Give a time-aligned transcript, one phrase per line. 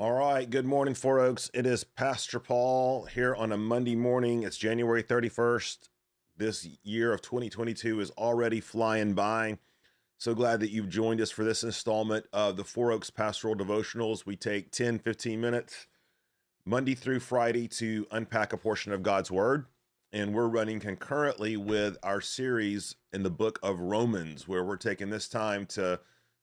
[0.00, 0.48] All right.
[0.48, 1.50] Good morning, Four Oaks.
[1.52, 4.44] It is Pastor Paul here on a Monday morning.
[4.44, 5.90] It's January 31st.
[6.38, 9.58] This year of 2022 is already flying by.
[10.16, 14.24] So glad that you've joined us for this installment of the Four Oaks Pastoral Devotionals.
[14.24, 15.86] We take 10, 15 minutes
[16.64, 19.66] Monday through Friday to unpack a portion of God's Word.
[20.14, 25.10] And we're running concurrently with our series in the book of Romans, where we're taking
[25.10, 26.00] this time to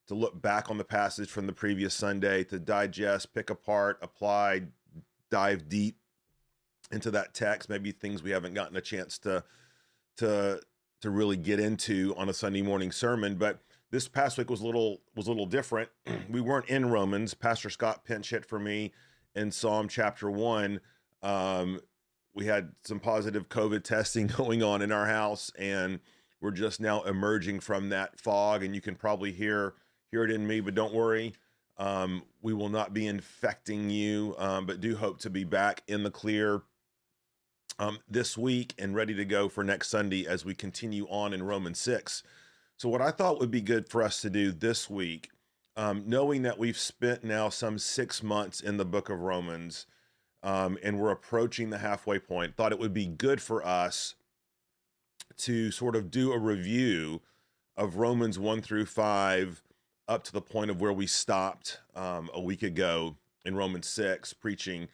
[0.07, 4.63] to look back on the passage from the previous Sunday, to digest, pick apart, apply,
[5.29, 5.97] dive deep
[6.91, 9.43] into that text, maybe things we haven't gotten a chance to
[10.17, 10.59] to
[11.01, 13.35] to really get into on a Sunday morning sermon.
[13.35, 13.59] But
[13.91, 15.89] this past week was a little was a little different.
[16.29, 17.33] we weren't in Romans.
[17.33, 18.93] Pastor Scott pinch hit for me
[19.35, 20.79] in Psalm chapter one.
[21.21, 21.79] Um,
[22.33, 25.99] we had some positive COVID testing going on in our house, and
[26.39, 28.63] we're just now emerging from that fog.
[28.63, 29.73] And you can probably hear
[30.11, 31.33] hear it in me, but don't worry.
[31.77, 36.03] Um, we will not be infecting you, um, but do hope to be back in
[36.03, 36.63] the clear
[37.79, 41.43] um, this week and ready to go for next Sunday as we continue on in
[41.43, 42.23] Romans 6.
[42.77, 45.29] So, what I thought would be good for us to do this week,
[45.75, 49.85] um, knowing that we've spent now some six months in the book of Romans
[50.43, 54.15] um, and we're approaching the halfway point, thought it would be good for us
[55.37, 57.21] to sort of do a review
[57.75, 59.61] of Romans 1 through 5
[60.07, 64.33] up to the point of where we stopped um, a week ago in Romans 6
[64.33, 64.87] preaching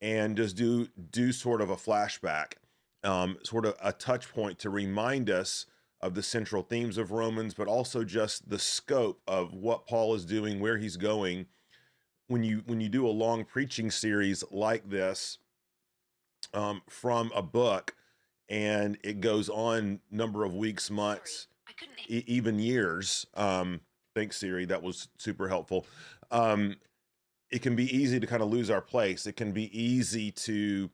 [0.00, 2.54] and just do do sort of a flashback
[3.02, 5.66] um, sort of a touch point to remind us
[6.00, 10.24] of the central themes of Romans but also just the scope of what Paul is
[10.24, 11.46] doing where he's going.
[12.28, 15.38] When you when you do a long preaching series like this
[16.54, 17.94] um, from a book
[18.48, 21.48] and it goes on number of weeks months
[22.08, 23.80] e- even years um,
[24.14, 24.64] Thanks, Siri.
[24.64, 25.86] That was super helpful.
[26.30, 26.76] Um,
[27.50, 29.26] it can be easy to kind of lose our place.
[29.26, 30.90] It can be easy to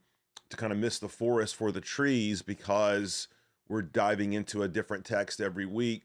[0.50, 3.28] to kind of miss the forest for the trees because
[3.68, 6.02] we're diving into a different text every week.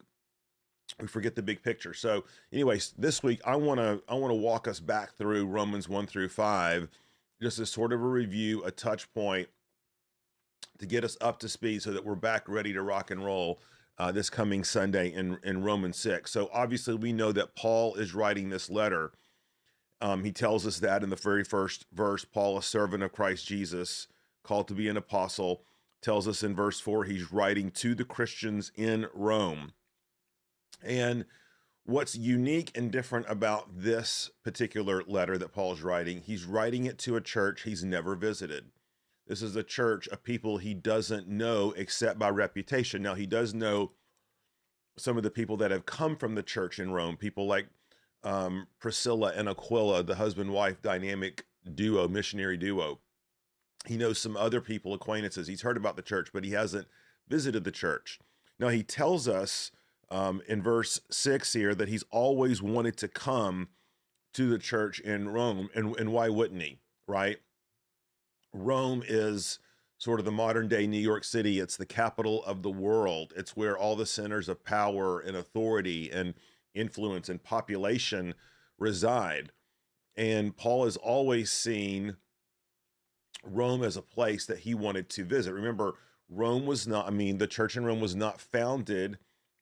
[1.01, 1.95] We forget the big picture.
[1.95, 5.89] So, anyways, this week I want to I want to walk us back through Romans
[5.89, 6.89] 1 through 5
[7.41, 9.49] just as sort of a review, a touch point
[10.77, 13.59] to get us up to speed so that we're back ready to rock and roll
[13.97, 16.31] uh, this coming Sunday in, in Romans 6.
[16.31, 19.13] So obviously, we know that Paul is writing this letter.
[20.01, 23.47] Um, he tells us that in the very first verse Paul, a servant of Christ
[23.47, 24.07] Jesus,
[24.43, 25.63] called to be an apostle,
[26.01, 29.71] tells us in verse 4 he's writing to the Christians in Rome.
[30.83, 31.25] And
[31.85, 37.15] what's unique and different about this particular letter that Paul's writing, he's writing it to
[37.15, 38.65] a church he's never visited.
[39.27, 43.01] This is a church of people he doesn't know except by reputation.
[43.01, 43.91] Now, he does know
[44.97, 47.67] some of the people that have come from the church in Rome, people like
[48.23, 52.99] um, Priscilla and Aquila, the husband wife dynamic duo, missionary duo.
[53.87, 55.47] He knows some other people, acquaintances.
[55.47, 56.87] He's heard about the church, but he hasn't
[57.27, 58.19] visited the church.
[58.59, 59.71] Now, he tells us
[60.09, 63.69] um, in verse six here that he's always wanted to come
[64.33, 65.69] to the church in Rome.
[65.75, 66.79] And, and why wouldn't he?
[67.07, 67.37] Right?
[68.55, 69.59] Rome is
[69.97, 71.59] sort of the modern day New York City.
[71.59, 73.33] It's the capital of the world.
[73.35, 76.33] It's where all the centers of power and authority and
[76.73, 78.33] influence and population
[78.77, 79.51] reside.
[80.15, 82.15] And Paul has always seen
[83.43, 85.53] Rome as a place that he wanted to visit.
[85.53, 85.93] Remember,
[86.29, 89.19] Rome was not, I mean, the church in Rome was not founded,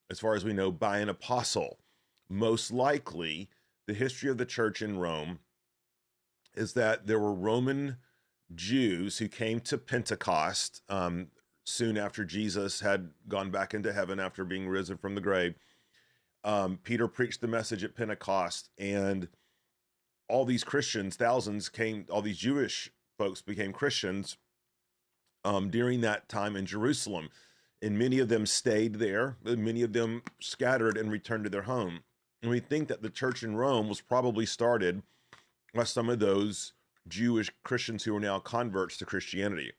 [0.10, 1.80] as far as we know, by an apostle.
[2.30, 3.50] Most likely,
[3.88, 5.40] the history of the church in Rome
[6.56, 7.98] is that there were Roman
[8.56, 11.28] Jews who came to Pentecost um,
[11.66, 15.56] soon after Jesus had gone back into heaven after being risen from the grave.
[16.44, 19.30] Um, Peter preached the message at Pentecost, and
[20.28, 24.38] all these Christians, thousands came, all these Jewish folks became Christians
[25.46, 27.30] um, during that time in Jerusalem.
[27.82, 32.02] And many of them stayed there, many of them scattered and returned to their home.
[32.42, 35.02] And we think that the church in Rome was probably started
[35.74, 36.74] by some of those
[37.08, 39.74] Jewish Christians who are now converts to Christianity.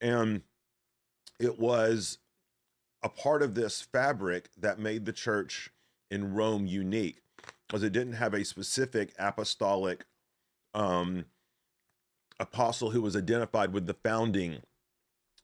[0.00, 0.42] And
[1.38, 2.18] it was
[3.02, 5.70] a part of this fabric that made the church
[6.10, 7.22] in Rome unique,
[7.66, 10.04] because it didn't have a specific apostolic
[10.74, 11.26] um,
[12.38, 14.62] apostle who was identified with the founding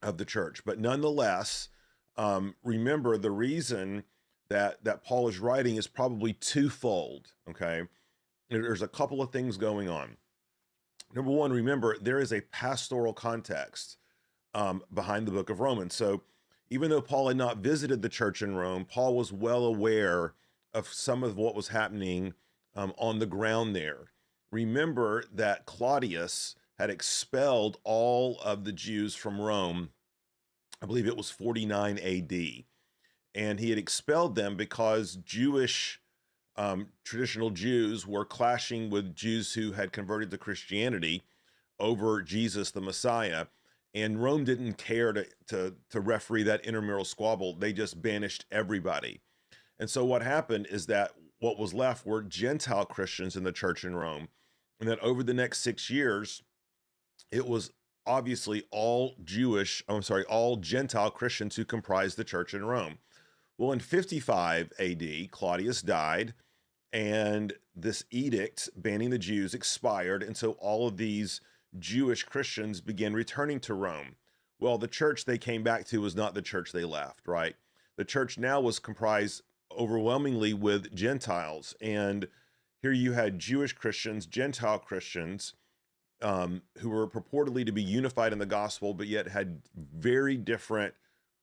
[0.03, 0.63] of the church.
[0.65, 1.69] But nonetheless,
[2.17, 4.05] um, remember the reason
[4.49, 7.33] that that Paul is writing is probably twofold.
[7.49, 7.83] Okay,
[8.51, 10.17] there's a couple of things going on.
[11.17, 13.97] Number one, remember there is a pastoral context
[14.55, 15.95] um, behind the book of Romans.
[15.95, 16.23] So
[16.69, 20.35] even though Paul had not visited the church in Rome, Paul was well aware
[20.75, 22.35] of some of what was happening
[22.75, 24.11] um, on the ground there.
[24.53, 29.89] remember that Claudius had expelled all of the Jews from Rome.
[30.83, 32.65] I believe it was 49 AD.
[33.35, 35.99] And he had expelled them because Jewish,
[36.57, 41.23] um, traditional Jews were clashing with Jews who had converted to Christianity
[41.79, 43.47] over Jesus the Messiah.
[43.95, 47.55] And Rome didn't care to, to, to referee that intramural squabble.
[47.55, 49.21] They just banished everybody.
[49.79, 53.85] And so what happened is that what was left were Gentile Christians in the church
[53.85, 54.29] in Rome.
[54.81, 56.43] And that over the next six years,
[57.31, 57.73] it was
[58.07, 62.99] obviously all Jewish, I'm sorry, all Gentile Christians who comprised the church in Rome.
[63.59, 66.35] Well, in 55 AD, Claudius died,
[66.97, 70.23] and this edict banning the Jews expired.
[70.23, 71.43] And so all of these
[71.79, 74.17] Jewish Christians began returning to Rome.
[74.59, 77.55] Well, the church they came back to was not the church they left, right?
[77.99, 79.43] The church now was comprised
[79.77, 81.75] overwhelmingly with Gentiles.
[81.83, 82.29] And
[82.81, 85.53] here you had Jewish Christians, Gentile Christians,
[86.23, 90.95] um, who were purportedly to be unified in the gospel, but yet had very different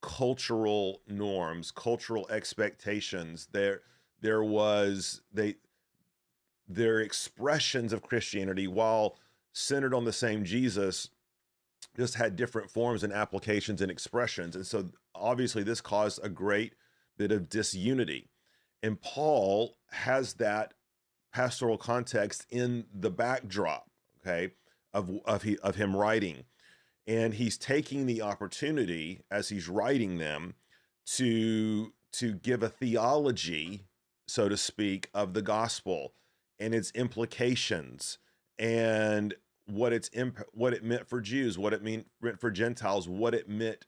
[0.02, 3.50] cultural norms, cultural expectations.
[3.52, 3.82] There,
[4.24, 5.56] there was they
[6.68, 9.18] their expressions of Christianity, while
[9.52, 11.10] centered on the same Jesus,
[11.96, 14.56] just had different forms and applications and expressions.
[14.56, 16.74] And so obviously this caused a great
[17.18, 18.30] bit of disunity.
[18.82, 20.74] And Paul has that
[21.34, 23.90] pastoral context in the backdrop,
[24.22, 24.54] okay,
[24.94, 26.46] of of he of him writing.
[27.06, 30.54] And he's taking the opportunity as he's writing them
[31.18, 33.84] to to give a theology,
[34.28, 36.14] so to speak, of the gospel
[36.60, 38.18] and its implications
[38.58, 39.34] and
[39.66, 43.48] what it's imp- what it meant for Jews, what it meant for Gentiles, what it
[43.48, 43.86] meant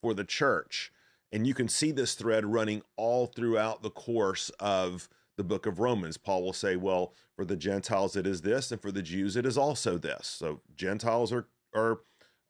[0.00, 0.92] for the church.
[1.30, 5.78] And you can see this thread running all throughout the course of the book of
[5.78, 6.16] Romans.
[6.16, 9.46] Paul will say, well, for the Gentiles it is this, and for the Jews it
[9.46, 10.26] is also this.
[10.26, 12.00] So Gentiles are are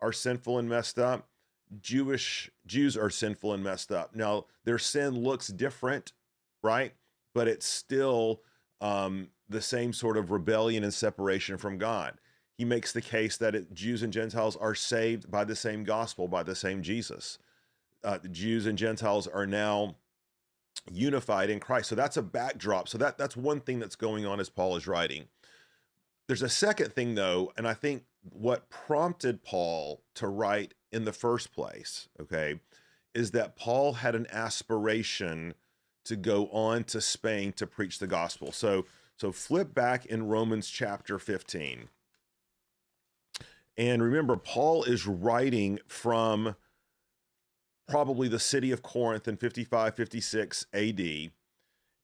[0.01, 1.29] are sinful and messed up.
[1.81, 4.15] Jewish Jews are sinful and messed up.
[4.15, 6.13] Now their sin looks different,
[6.63, 6.95] right?
[7.39, 8.43] But it's still
[8.81, 12.15] um, the same sort of rebellion and separation from God.
[12.57, 16.27] He makes the case that it, Jews and Gentiles are saved by the same gospel,
[16.27, 17.39] by the same Jesus
[18.05, 19.97] uh, the Jews and Gentiles are now
[20.91, 21.89] unified in Christ.
[21.89, 22.89] So that's a backdrop.
[22.89, 25.25] So that that's one thing that's going on as Paul is writing.
[26.27, 31.13] There's a second thing though, and I think what prompted Paul to write in the
[31.13, 32.61] first place, okay,
[33.15, 35.55] is that Paul had an aspiration
[36.09, 38.53] to go on to Spain to preach the gospel.
[38.53, 38.85] So
[39.17, 41.89] so flip back in Romans chapter 15.
[43.77, 46.55] And remember Paul is writing from
[47.89, 51.31] probably the city of Corinth in 55, 56 AD.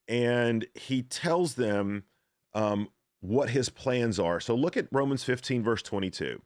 [0.08, 2.04] And he tells them
[2.52, 2.88] um,
[3.20, 4.40] what his plans are.
[4.40, 6.42] So look at Romans 15, verse 22.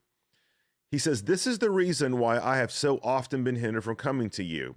[0.91, 4.31] He says, This is the reason why I have so often been hindered from coming
[4.31, 4.77] to you.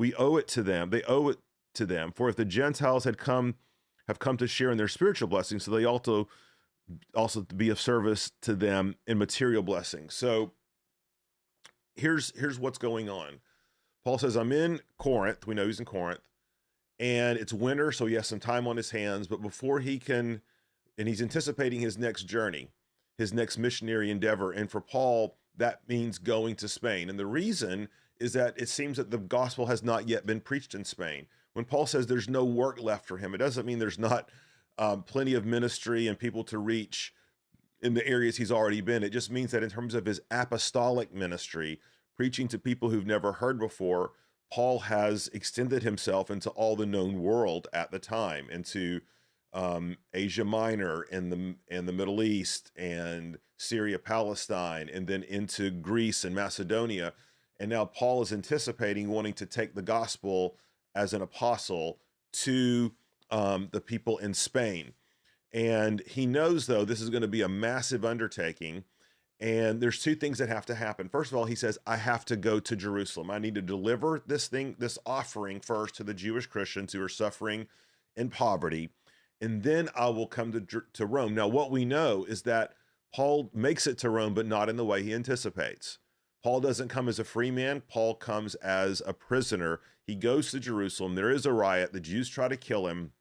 [0.00, 0.88] we owe it to them.
[0.88, 1.38] They owe it
[1.74, 2.12] to them.
[2.16, 3.56] For if the Gentiles had come
[4.08, 6.26] have come to share in their spiritual blessings, so they also
[7.14, 10.14] also be of service to them in material blessings.
[10.14, 10.52] So
[11.94, 13.40] here's here's what's going on.
[14.02, 15.46] Paul says, I'm in Corinth.
[15.46, 16.22] We know he's in Corinth,
[16.98, 19.26] and it's winter, so he has some time on his hands.
[19.26, 20.40] But before he can,
[20.96, 22.70] and he's anticipating his next journey,
[23.18, 24.50] his next missionary endeavor.
[24.50, 27.10] And for Paul, that means going to Spain.
[27.10, 30.74] And the reason is that it seems that the gospel has not yet been preached
[30.74, 31.26] in Spain.
[31.54, 34.28] When Paul says there's no work left for him, it doesn't mean there's not
[34.78, 37.12] um, plenty of ministry and people to reach
[37.82, 39.02] in the areas he's already been.
[39.02, 41.80] It just means that in terms of his apostolic ministry,
[42.16, 44.12] preaching to people who've never heard before,
[44.52, 49.00] Paul has extended himself into all the known world at the time, into
[49.52, 55.70] um, Asia Minor and the and the Middle East and Syria, Palestine, and then into
[55.70, 57.12] Greece and Macedonia.
[57.60, 60.56] And now Paul is anticipating wanting to take the gospel
[60.94, 61.98] as an apostle
[62.32, 62.92] to
[63.30, 64.94] um, the people in Spain.
[65.52, 68.84] And he knows, though, this is going to be a massive undertaking.
[69.38, 71.10] And there's two things that have to happen.
[71.10, 73.30] First of all, he says, I have to go to Jerusalem.
[73.30, 77.08] I need to deliver this thing, this offering first to the Jewish Christians who are
[77.08, 77.66] suffering
[78.16, 78.88] in poverty.
[79.40, 81.34] And then I will come to, to Rome.
[81.34, 82.72] Now, what we know is that
[83.14, 85.98] Paul makes it to Rome, but not in the way he anticipates.
[86.42, 87.82] Paul doesn't come as a free man.
[87.88, 89.80] Paul comes as a prisoner.
[90.06, 91.14] He goes to Jerusalem.
[91.14, 91.92] There is a riot.
[91.92, 93.12] The Jews try to kill him.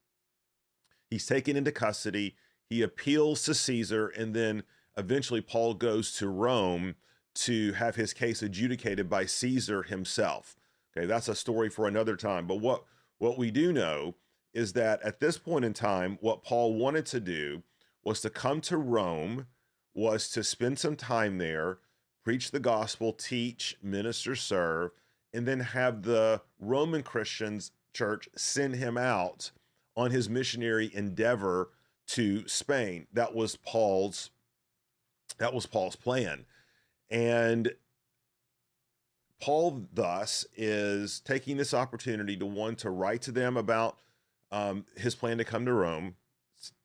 [1.09, 2.35] He's taken into custody.
[2.69, 4.07] He appeals to Caesar.
[4.07, 4.63] And then
[4.97, 6.95] eventually, Paul goes to Rome
[7.35, 10.55] to have his case adjudicated by Caesar himself.
[10.95, 12.47] Okay, that's a story for another time.
[12.47, 12.83] But what,
[13.17, 14.15] what we do know
[14.53, 17.63] is that at this point in time, what Paul wanted to do
[18.03, 19.47] was to come to Rome,
[19.93, 21.79] was to spend some time there
[22.23, 24.91] preach the gospel, teach, minister, serve,
[25.33, 29.51] and then have the Roman Christians church send him out
[29.95, 31.69] on his missionary endeavor
[32.07, 33.07] to Spain.
[33.13, 34.31] That was Paul's
[35.37, 36.45] that was Paul's plan.
[37.09, 37.71] And
[39.39, 43.97] Paul thus is taking this opportunity to one to write to them about
[44.51, 46.15] um, his plan to come to Rome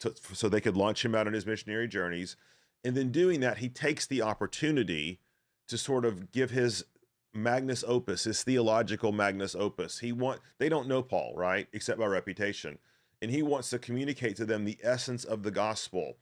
[0.00, 2.37] to, so they could launch him out on his missionary journeys.
[2.85, 5.21] And then doing that, he takes the opportunity
[5.68, 6.85] to sort of give his
[7.33, 9.99] magnus opus, his theological magnus opus.
[9.99, 12.78] He want they don't know Paul, right, except by reputation,
[13.21, 16.16] and he wants to communicate to them the essence of the gospel.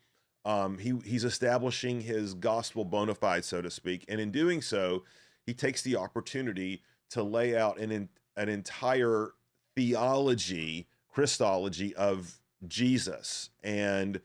[0.44, 5.04] Um, he he's establishing his gospel bona fide, so to speak, and in doing so,
[5.44, 9.32] he takes the opportunity to lay out an an entire
[9.76, 14.20] theology, Christology of Jesus and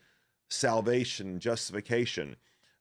[0.49, 2.37] salvation, justification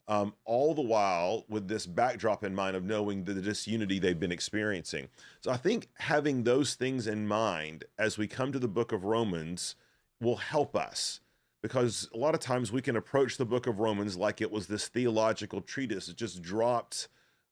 [0.09, 4.33] um, all the while with this backdrop in mind of knowing the disunity they've been
[4.33, 5.09] experiencing.
[5.41, 9.05] So I think having those things in mind as we come to the book of
[9.05, 9.75] Romans
[10.21, 11.21] will help us
[11.63, 14.69] because a lot of times we can approach the book of Romans like it was
[14.69, 16.09] this theological treatise.
[16.09, 17.09] It just dropped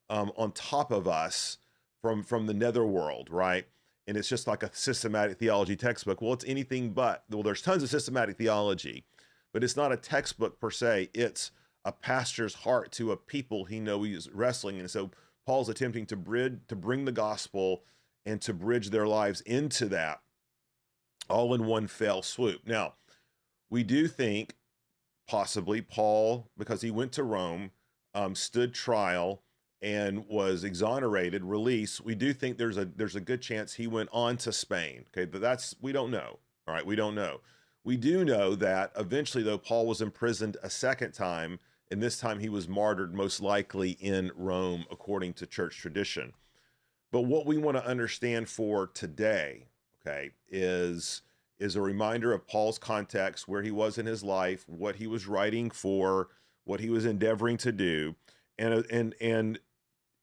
[0.08, 1.58] um, on top of us
[2.00, 3.66] from from the netherworld, right?
[4.06, 6.20] And it's just like a systematic theology textbook.
[6.20, 7.24] Well, it's anything but.
[7.30, 9.04] Well, there's tons of systematic theology,
[9.52, 11.08] but it's not a textbook per se.
[11.14, 11.50] It's
[11.84, 14.78] a pastor's heart to a people he know he's wrestling.
[14.78, 15.10] And so
[15.46, 17.82] Paul's attempting to bridge to bring the gospel
[18.24, 20.20] and to bridge their lives into that
[21.28, 22.66] all in one fell swoop.
[22.66, 22.94] Now,
[23.70, 24.54] we do think
[25.26, 27.70] possibly Paul, because he went to Rome,
[28.14, 29.42] um, stood trial
[29.82, 32.04] and was exonerated, released.
[32.04, 35.04] We do think there's a there's a good chance he went on to Spain.
[35.08, 36.38] Okay, but that's we don't know.
[36.66, 37.40] All right, we don't know.
[37.84, 41.58] We do know that eventually, though, Paul was imprisoned a second time
[41.94, 46.32] and this time he was martyred most likely in Rome, according to church tradition.
[47.12, 49.66] But what we want to understand for today,
[50.00, 51.22] okay, is
[51.60, 55.28] is a reminder of Paul's context, where he was in his life, what he was
[55.28, 56.30] writing for,
[56.64, 58.16] what he was endeavoring to do,
[58.58, 59.60] and and and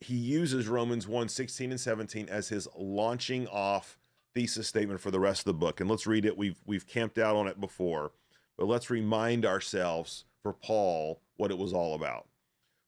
[0.01, 3.97] he uses Romans 1, 16 and 17 as his launching off
[4.33, 5.79] thesis statement for the rest of the book.
[5.79, 6.35] And let's read it.
[6.35, 8.11] We've we've camped out on it before,
[8.57, 12.27] but let's remind ourselves for Paul what it was all about.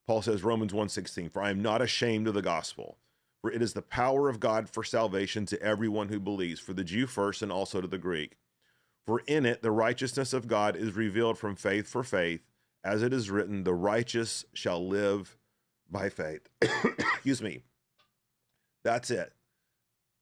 [0.05, 2.97] Paul says Romans 1:16, "For I am not ashamed of the gospel,
[3.41, 6.83] for it is the power of God for salvation to everyone who believes, for the
[6.83, 8.37] Jew first and also to the Greek.
[9.05, 12.41] For in it the righteousness of God is revealed from faith for faith,
[12.83, 15.37] as it is written, the righteous shall live
[15.89, 17.63] by faith." Excuse me.
[18.83, 19.33] That's it.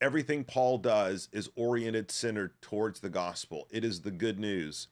[0.00, 3.68] Everything Paul does is oriented centered towards the gospel.
[3.70, 4.88] It is the good news.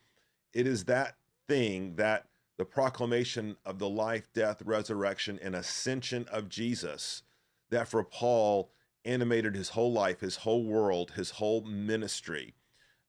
[0.53, 1.17] It is that
[1.49, 2.30] thing that
[2.61, 7.23] the proclamation of the life, death, resurrection, and ascension of Jesus
[7.71, 8.71] that for Paul
[9.03, 12.53] animated his whole life, his whole world, his whole ministry.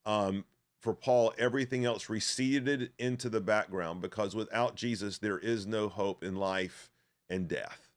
[0.05, 0.45] Um,
[0.79, 6.23] for Paul, everything else receded into the background because without Jesus, there is no hope
[6.23, 6.89] in life
[7.29, 7.89] and death.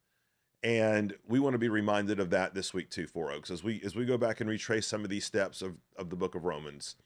[0.61, 3.81] And we want to be reminded of that this week too, Four Oaks, as we
[3.85, 6.43] as we go back and retrace some of these steps of, of the book of
[6.43, 6.97] Romans.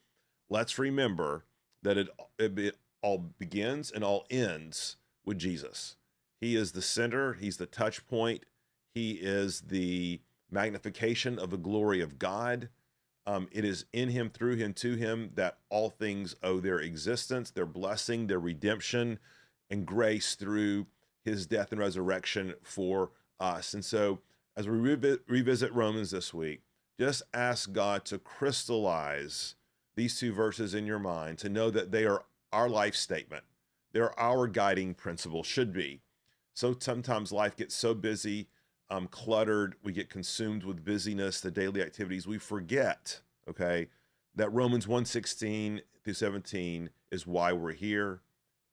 [0.50, 1.46] Let's remember
[1.84, 5.96] that it, it all begins and all ends with Jesus.
[6.42, 8.46] He is the center, he's the touch point,
[8.94, 12.70] he is the magnification of the glory of God.
[13.26, 17.52] Um, it is in him, through him, to him that all things owe their existence,
[17.52, 19.20] their blessing, their redemption,
[19.70, 20.88] and grace through
[21.24, 23.74] his death and resurrection for us.
[23.74, 24.20] And so,
[24.58, 26.62] as we revi- revisit Romans this week,
[27.00, 29.56] just ask God to crystallize
[29.96, 33.44] these two verses in your mind to know that they are our life statement.
[33.92, 36.02] They're our guiding principle, should be.
[36.54, 38.48] So sometimes life gets so busy,
[38.90, 43.88] um, cluttered, we get consumed with busyness, the daily activities, we forget, okay,
[44.36, 48.22] that Romans 1:16 through 17 is why we're here.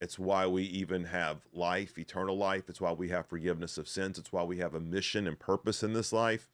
[0.01, 2.69] It's why we even have life, eternal life.
[2.69, 4.19] It's why we have forgiveness of sins.
[4.19, 6.49] It's why we have a mission and purpose in this life.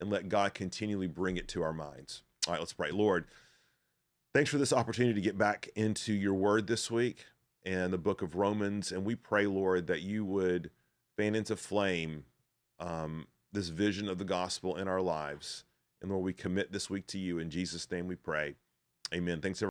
[0.00, 2.22] And let God continually bring it to our minds.
[2.46, 2.90] All right, let's pray.
[2.90, 3.26] Lord,
[4.32, 7.24] Thanks for this opportunity to get back into your word this week.
[7.64, 8.90] and the book of Romans.
[8.92, 10.70] And we pray, Lord, that you would
[11.16, 12.24] fan into flame
[12.78, 15.64] um, this vision of the gospel in our lives.
[16.00, 17.38] And Lord, we commit this week to you.
[17.38, 18.54] In Jesus' name we pray.
[19.12, 19.40] Amen.
[19.40, 19.68] Thanks, everyone.